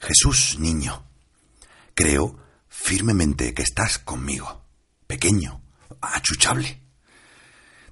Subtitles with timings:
[0.00, 1.04] Jesús, niño,
[1.94, 4.64] creo firmemente que estás conmigo,
[5.06, 5.60] pequeño,
[6.00, 6.80] achuchable.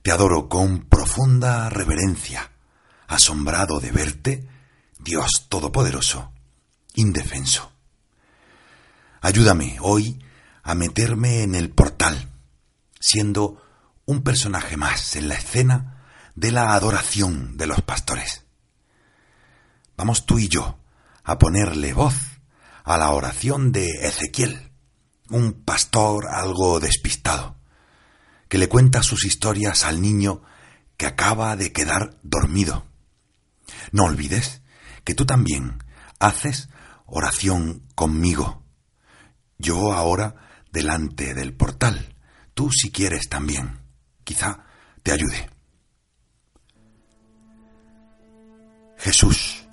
[0.02, 2.52] Te adoro con profunda reverencia,
[3.09, 4.48] asombrado de verte,
[4.98, 6.33] Dios Todopoderoso,
[6.95, 7.73] indefenso.
[9.20, 10.23] Ayúdame hoy
[10.62, 12.30] a meterme en el portal,
[13.00, 13.62] siendo
[14.05, 16.05] un personaje más en la escena
[16.36, 18.45] de la adoración de los pastores.
[19.97, 20.78] Vamos tú y yo
[21.26, 22.14] a ponerle voz
[22.84, 24.70] a la oración de Ezequiel,
[25.28, 27.56] un pastor algo despistado,
[28.48, 30.42] que le cuenta sus historias al niño
[30.96, 32.86] que acaba de quedar dormido.
[33.91, 34.62] No olvides
[35.02, 35.83] que tú también
[36.20, 36.68] haces
[37.06, 38.62] oración conmigo.
[39.58, 40.36] Yo ahora
[40.70, 42.14] delante del portal,
[42.55, 43.80] tú si quieres también.
[44.22, 44.64] Quizá
[45.02, 45.50] te ayude.
[48.96, 49.66] Jesús,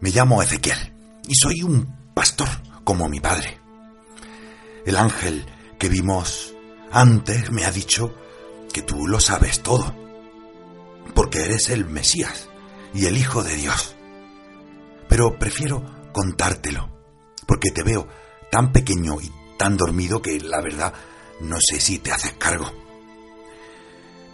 [0.00, 0.94] me llamo Ezequiel
[1.26, 2.48] y soy un pastor
[2.84, 3.58] como mi padre.
[4.86, 5.44] El ángel
[5.78, 6.54] que vimos
[6.90, 8.14] antes me ha dicho
[8.72, 9.94] que tú lo sabes todo,
[11.14, 12.48] porque eres el Mesías
[12.94, 13.96] y el Hijo de Dios.
[15.08, 16.90] Pero prefiero contártelo,
[17.46, 18.08] porque te veo
[18.50, 20.94] tan pequeño y tan dormido que la verdad
[21.40, 22.72] no sé si te haces cargo.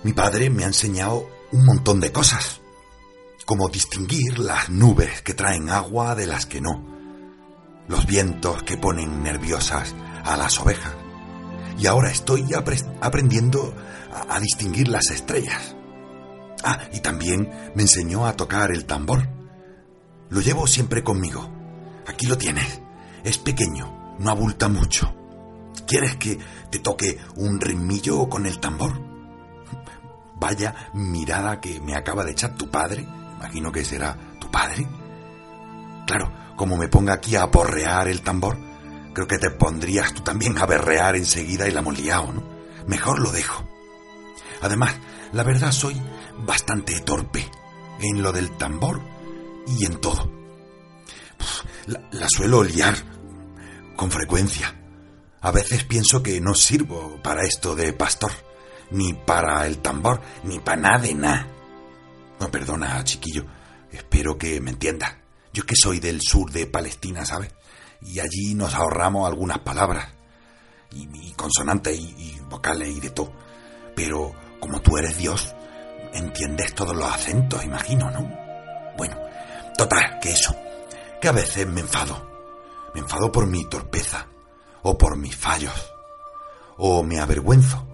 [0.03, 2.61] Mi padre me ha enseñado un montón de cosas,
[3.45, 6.85] como distinguir las nubes que traen agua de las que no,
[7.89, 10.93] los vientos que ponen nerviosas a las ovejas.
[11.79, 12.47] Y ahora estoy
[13.01, 13.75] aprendiendo
[14.29, 15.77] a, distinguir las estrellas.
[16.63, 19.29] Ah, y también me enseñó a tocar el tambor.
[20.31, 21.51] Lo llevo siempre conmigo.
[22.07, 22.81] Aquí lo tienes.
[23.25, 25.15] Es pequeño, no abulta mucho.
[25.87, 26.39] ¿Quieres que
[26.71, 28.93] te toque un ritmillo con el tambor?
[30.37, 33.07] Vaya mirada que me acaba de echar tu padre
[33.45, 34.87] imagino que será tu padre.
[36.07, 38.57] Claro, como me ponga aquí a aporrear el tambor,
[39.13, 42.43] creo que te pondrías tú también a berrear enseguida y la hemos liado, ¿no?
[42.87, 43.69] Mejor lo dejo.
[44.63, 44.95] Además,
[45.33, 46.01] la verdad soy
[46.47, 47.47] bastante torpe
[48.01, 49.03] en lo del tambor
[49.67, 50.31] y en todo.
[51.87, 52.95] La, la suelo liar
[53.95, 54.75] con frecuencia.
[55.43, 58.33] A veces pienso que no sirvo para esto de pastor,
[58.91, 61.54] ni para el tambor, ni para nada de nada.
[62.41, 63.45] No, perdona, chiquillo.
[63.91, 65.15] Espero que me entiendas.
[65.53, 67.55] Yo es que soy del sur de Palestina, ¿sabes?
[68.03, 70.09] Y allí nos ahorramos algunas palabras.
[70.91, 73.33] Y, consonantes y, vocales y de todo.
[73.95, 75.55] Pero como tú eres Dios,
[76.13, 78.29] entiendes todos los acentos, imagino, ¿no?
[78.97, 79.17] Bueno,
[79.77, 80.55] total, que eso.
[81.21, 82.31] Que a veces me enfado.
[82.95, 84.27] Me enfado por mi torpeza.
[84.83, 85.93] O por mis fallos.
[86.77, 87.87] O me avergüenzo.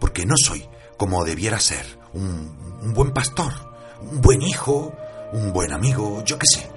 [0.00, 3.67] Porque no soy como debiera ser un, un buen pastor
[4.00, 4.92] un buen hijo,
[5.32, 6.70] un buen amigo, yo qué sé.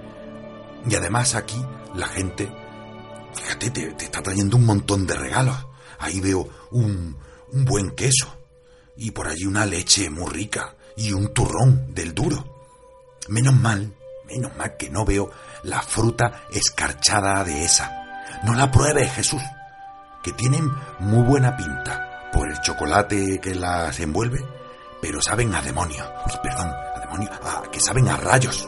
[0.90, 1.64] Y además aquí
[1.96, 2.52] la gente,
[3.34, 5.58] fíjate, te, está trayendo un montón de regalos.
[6.00, 7.18] Ahí veo un,
[7.52, 8.36] un buen queso
[8.96, 12.44] y por allí una leche muy rica y un turrón del duro.
[13.28, 13.94] Menos mal,
[14.26, 15.30] menos mal que no veo
[15.64, 18.02] la fruta escarchada de esa.
[18.44, 19.42] No la pruebes, Jesús,
[20.24, 24.44] que tienen muy buena pinta por el chocolate que las envuelve,
[25.02, 26.04] pero saben a demonio.
[26.42, 26.72] Perdón,
[27.72, 28.68] que saben a rayos.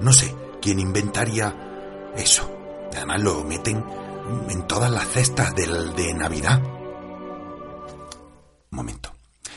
[0.00, 1.54] No sé quién inventaría
[2.16, 2.50] eso.
[2.94, 3.84] Además lo meten
[4.48, 6.62] en todas las cestas del, de Navidad.
[8.70, 9.14] Un momento.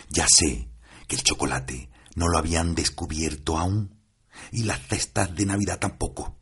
[0.10, 0.70] Ya sé
[1.08, 4.00] que el chocolate no lo habían descubierto aún.
[4.52, 6.38] Y las cestas de Navidad tampoco.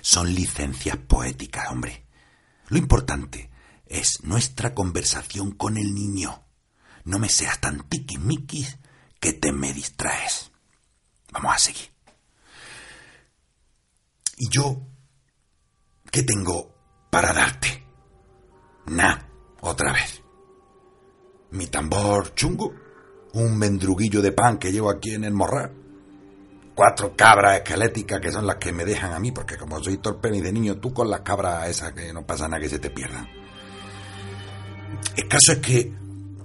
[0.00, 2.06] Son licencias poéticas, hombre.
[2.68, 3.50] Lo importante
[3.86, 6.44] es nuestra conversación con el niño.
[7.04, 8.78] No me seas tan tiquismiquis
[9.20, 10.50] que te me distraes.
[11.32, 11.90] Vamos a seguir.
[14.36, 14.80] ¿Y yo
[16.10, 16.74] qué tengo
[17.10, 17.84] para darte?
[18.86, 19.18] Nah,
[19.60, 20.22] otra vez.
[21.50, 22.72] Mi tambor chungo,
[23.34, 25.74] un mendruguillo de pan que llevo aquí en el morral,
[26.74, 30.30] cuatro cabras esqueléticas que son las que me dejan a mí, porque como soy torpe
[30.30, 32.90] ni de niño, tú con las cabras esas que no pasa nada que se te
[32.90, 33.28] pierdan.
[35.16, 35.92] El caso es que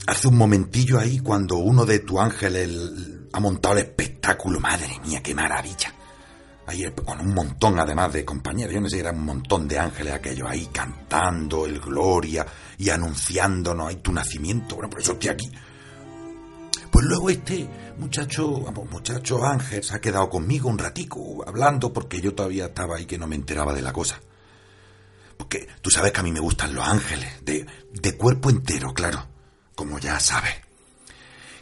[0.08, 2.70] hace un momentillo ahí, cuando uno de tu ángeles
[3.32, 5.94] ha montado el espectáculo, madre mía, qué maravilla.
[6.68, 10.14] ahí con un montón además de compañeros, yo no sé, era un montón de ángeles
[10.14, 12.46] aquellos ahí cantando el gloria
[12.78, 15.52] y anunciándonos ahí tu nacimiento, bueno, por eso estoy aquí.
[16.92, 17.68] Pues luego este
[17.98, 22.98] muchacho, vamos, muchacho Ángel se ha quedado conmigo un ratico hablando porque yo todavía estaba
[22.98, 24.20] ahí que no me enteraba de la cosa.
[25.36, 29.28] Porque tú sabes que a mí me gustan los ángeles, de, de cuerpo entero, claro,
[29.76, 30.54] como ya sabes.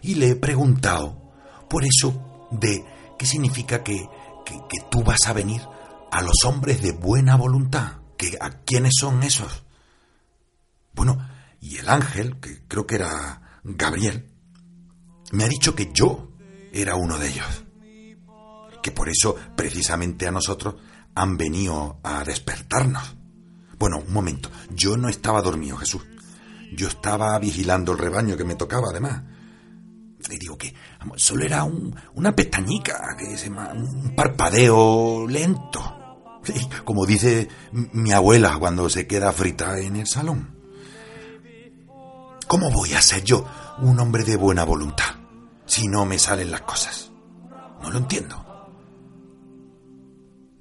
[0.01, 1.31] Y le he preguntado
[1.69, 2.85] por eso de
[3.17, 4.07] qué significa que
[4.43, 5.61] que, tú vas a venir
[6.11, 7.97] a los hombres de buena voluntad.
[8.17, 9.63] Que, ¿A quiénes son esos?
[10.93, 11.17] Bueno,
[11.59, 14.29] y el ángel, que creo que era Gabriel,
[15.31, 16.31] me ha dicho que yo
[16.73, 17.65] era uno de ellos.
[18.83, 20.75] Que por eso, precisamente a nosotros,
[21.15, 23.15] han venido a despertarnos.
[23.77, 26.03] Bueno, un momento, yo no estaba dormido, Jesús.
[26.71, 29.21] Yo estaba vigilando el rebaño que me tocaba, además.
[30.29, 30.73] Le digo que
[31.17, 31.65] solo era
[32.15, 35.81] una pestañica, que se un parpadeo lento.
[36.85, 40.55] como dice mi abuela cuando se queda frita en el salón.
[42.47, 43.45] ¿Cómo voy a ser yo
[43.81, 45.15] un hombre de buena voluntad
[45.65, 47.11] si no me salen las cosas?
[47.81, 48.45] No lo entiendo.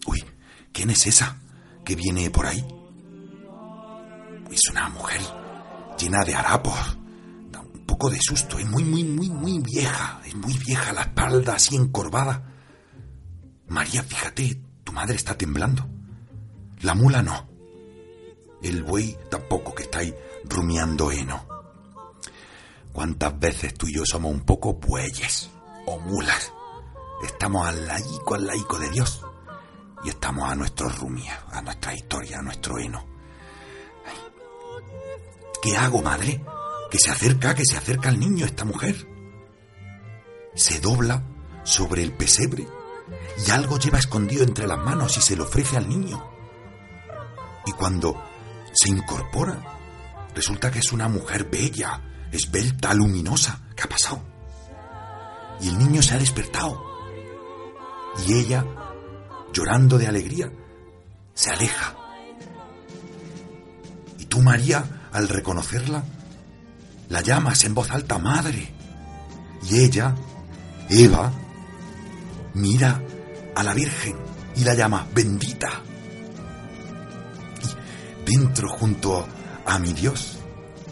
[0.06, 0.24] Uy,
[0.72, 1.38] ¿quién es esa
[1.84, 2.64] que viene por ahí?
[4.50, 5.20] Es una mujer
[6.00, 6.96] llena de harapos
[7.90, 8.58] poco de susto.
[8.58, 10.22] Es muy, muy, muy, muy vieja.
[10.24, 12.42] Es muy vieja la espalda así encorvada.
[13.66, 15.86] María, fíjate, tu madre está temblando.
[16.80, 17.48] La mula no.
[18.62, 20.14] El buey tampoco, que está ahí
[20.44, 21.44] rumiando heno.
[22.92, 25.50] ¿Cuántas veces tú y yo somos un poco bueyes
[25.86, 26.52] o mulas?
[27.24, 29.20] Estamos al laico, al laico de Dios.
[30.04, 33.09] Y estamos a nuestro rumia, a nuestra historia, a nuestro heno.
[35.62, 36.40] ¿Qué hago, madre?
[36.90, 39.06] que se acerca, que se acerca al niño esta mujer.
[40.54, 41.22] Se dobla
[41.62, 42.66] sobre el pesebre
[43.46, 46.22] y algo lleva escondido entre las manos y se lo ofrece al niño.
[47.64, 48.22] Y cuando
[48.72, 49.62] se incorpora,
[50.34, 52.02] resulta que es una mujer bella,
[52.32, 53.60] esbelta, luminosa.
[53.76, 54.20] ¿Qué ha pasado?
[55.60, 56.82] Y el niño se ha despertado.
[58.26, 58.66] Y ella,
[59.52, 60.50] llorando de alegría,
[61.34, 61.96] se aleja.
[64.18, 66.04] Y tú, María, al reconocerla,
[67.08, 68.72] la llamas en voz alta madre.
[69.68, 70.14] Y ella,
[70.88, 71.32] Eva,
[72.54, 73.02] mira
[73.54, 74.16] a la Virgen
[74.56, 75.70] y la llama bendita.
[77.62, 79.26] Y dentro junto
[79.66, 80.38] a mi Dios,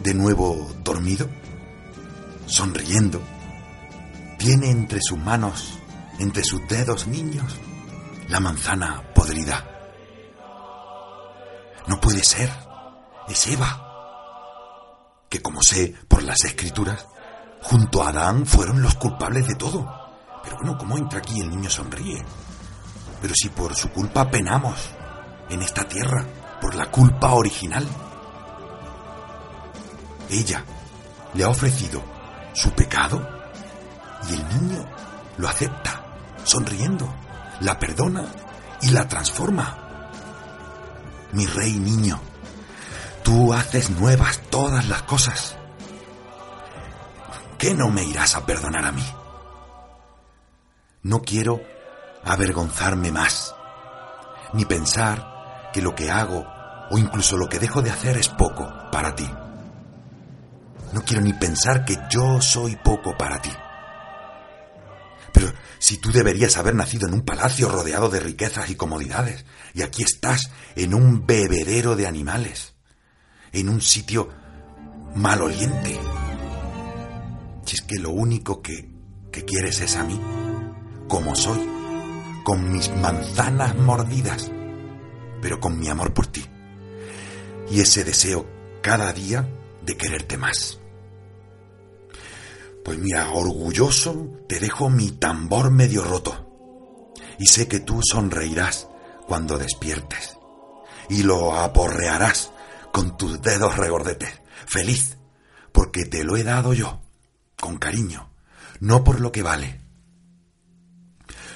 [0.03, 1.27] de nuevo dormido,
[2.45, 3.21] sonriendo,
[4.37, 5.79] tiene entre sus manos,
[6.19, 7.55] entre sus dedos niños,
[8.27, 9.65] la manzana podrida.
[11.87, 12.51] No puede ser,
[13.27, 13.88] es Eva
[15.29, 17.05] que como sé por las escrituras,
[17.61, 19.87] junto a Adán fueron los culpables de todo.
[20.43, 22.25] Pero bueno, ¿cómo entra aquí el niño sonríe?
[23.21, 24.89] Pero si por su culpa penamos
[25.49, 26.25] en esta tierra,
[26.59, 27.87] por la culpa original.
[30.29, 30.63] Ella
[31.33, 32.03] le ha ofrecido
[32.53, 33.27] su pecado
[34.29, 34.85] y el niño
[35.37, 36.03] lo acepta,
[36.43, 37.11] sonriendo,
[37.61, 38.25] la perdona
[38.81, 40.09] y la transforma.
[41.31, 42.19] Mi rey niño,
[43.29, 45.55] Tú haces nuevas todas las cosas.
[47.59, 49.05] ¿Qué no me irás a perdonar a mí?
[51.03, 51.61] No quiero
[52.23, 53.53] avergonzarme más,
[54.53, 56.43] ni pensar que lo que hago
[56.89, 59.29] o incluso lo que dejo de hacer es poco para ti.
[60.91, 63.51] No quiero ni pensar que yo soy poco para ti.
[65.33, 69.83] Pero si tú deberías haber nacido en un palacio rodeado de riquezas y comodidades, y
[69.83, 72.78] aquí estás en un bebedero de animales
[73.51, 74.29] en un sitio
[75.15, 75.97] maloliente.
[77.65, 78.89] Si es que lo único que,
[79.31, 80.19] que quieres es a mí,
[81.07, 81.59] como soy,
[82.43, 84.51] con mis manzanas mordidas,
[85.41, 86.45] pero con mi amor por ti.
[87.69, 88.47] Y ese deseo
[88.81, 89.47] cada día
[89.85, 90.79] de quererte más.
[92.83, 96.47] Pues mira, orgulloso te dejo mi tambor medio roto.
[97.37, 98.87] Y sé que tú sonreirás
[99.27, 100.37] cuando despiertes.
[101.09, 102.51] Y lo aporrearás
[102.91, 105.17] con tus dedos regordetes, feliz,
[105.71, 107.01] porque te lo he dado yo,
[107.59, 108.29] con cariño,
[108.79, 109.81] no por lo que vale.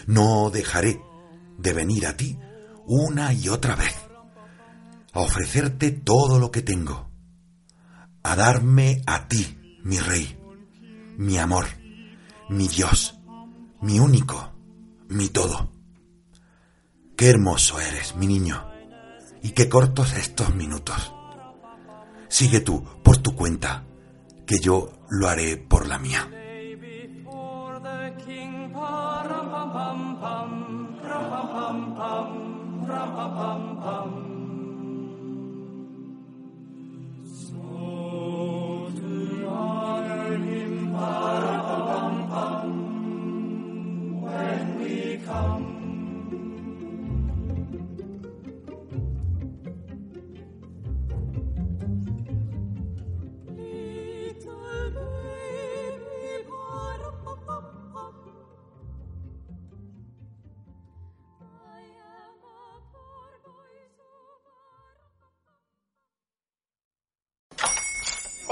[0.06, 1.02] No dejaré
[1.58, 2.38] de venir a ti
[2.86, 3.96] una y otra vez,
[5.14, 7.10] a ofrecerte todo lo que tengo,
[8.24, 10.38] a darme a ti, mi rey,
[11.18, 11.66] mi amor,
[12.50, 13.16] mi Dios,
[13.82, 14.52] mi único,
[15.10, 15.72] mi todo.
[17.16, 18.68] Qué hermoso eres, mi niño,
[19.42, 21.14] y qué cortos estos minutos.
[22.34, 23.84] Sigue tú por tu cuenta,
[24.48, 26.28] que yo lo haré por la mía.